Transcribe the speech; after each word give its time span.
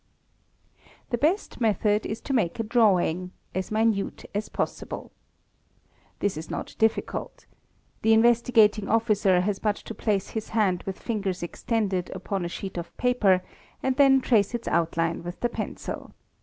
The 1.11 1.17
best 1.19 1.61
method 1.61 2.07
is 2.07 2.21
to 2.21 2.33
make 2.33 2.59
a 2.59 2.63
drawing—as 2.63 3.69
minute 3.69 4.25
as_ 4.33 4.51
possible. 4.51 5.11
This 6.17 6.37
is 6.37 6.49
not 6.49 6.73
difficult. 6.79 7.45
The 8.01 8.13
Investigating 8.13 8.89
Officer 8.89 9.41
has 9.41 9.59
but 9.59 9.75
to 9.75 9.93
place 9.93 10.29
his 10.31 10.49
hand 10.57 10.81
with 10.87 10.97
fingers 10.97 11.43
extended 11.43 12.09
upon 12.15 12.43
a 12.43 12.49
sheet 12.49 12.79
of 12.79 12.97
paper 12.97 13.43
and 13.83 13.95
then 13.97 14.21
trace 14.21 14.55
its 14.55 14.67
outline 14.67 15.21
with 15.21 15.39
the 15.41 15.49
pencil. 15.49 16.15